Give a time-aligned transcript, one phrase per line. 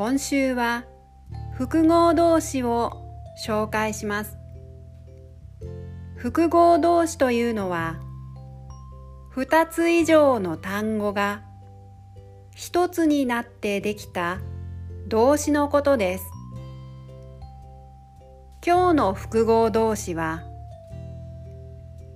[0.00, 0.86] 今週は
[1.52, 3.04] 複合動詞を
[3.46, 4.38] 紹介します。
[6.16, 8.00] 複合動詞というのは
[9.28, 11.42] 二つ以上の単語が
[12.56, 14.38] 一つになってできた
[15.06, 16.24] 動詞のことです。
[18.66, 20.44] 今日の複合動詞は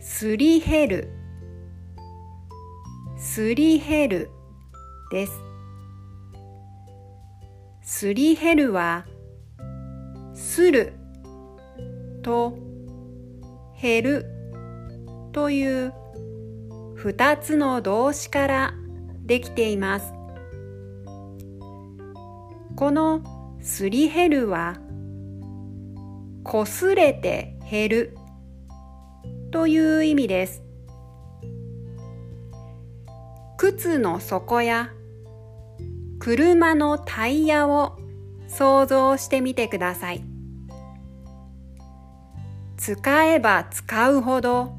[0.00, 1.12] すり減る。
[3.16, 4.30] すり減る
[5.10, 5.49] です。
[7.92, 9.04] すり減るは、
[10.32, 10.92] する
[12.22, 12.56] と
[13.82, 14.26] 減る
[15.32, 15.92] という
[16.94, 18.74] 二つの動詞から
[19.26, 20.12] できています。
[22.76, 23.24] この
[23.60, 24.76] すり減るは、
[26.44, 28.16] こすれて減る
[29.50, 30.62] という意味です。
[33.56, 34.90] 靴の底や
[36.20, 37.98] 車のタイヤを
[38.46, 40.22] 想像してみてください。
[42.76, 44.74] 使えば使うほど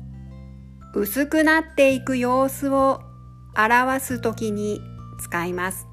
[0.94, 3.02] 薄くなっていく様子を
[3.58, 4.82] 表すときに
[5.20, 5.88] 使います。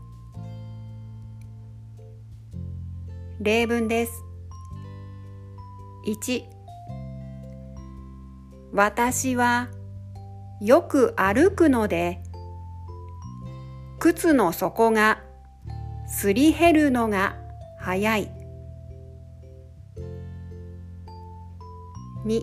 [3.41, 4.23] 例文です。
[6.07, 6.45] 1
[8.75, 9.71] 私は
[10.61, 12.21] よく歩くので
[13.99, 15.23] 靴の底が
[16.09, 17.37] すり減るのが
[17.79, 18.31] 早い。
[22.27, 22.43] 2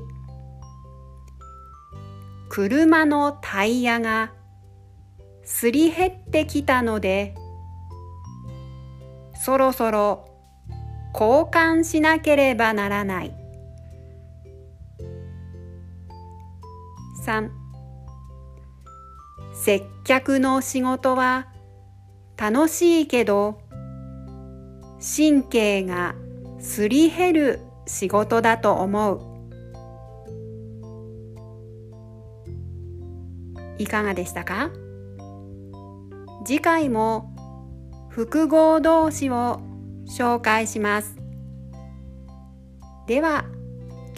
[2.50, 4.32] 車のタイヤが
[5.44, 7.36] すり減ってきたので
[9.44, 10.26] そろそろ
[11.14, 13.36] 交換しなければならない。
[17.26, 17.50] 3
[19.54, 21.48] 接客の仕事は
[22.38, 23.60] 楽しいけど
[25.00, 26.16] 神経が
[26.60, 29.22] すり減る仕事だと思う。
[33.78, 34.72] いかがでしたか？
[36.46, 37.34] 次回も
[38.10, 39.60] 複合動詞を
[40.08, 41.18] 紹介します。
[43.08, 43.46] では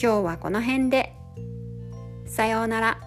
[0.02, 1.14] 今日はこの辺で。
[2.26, 3.07] さようなら。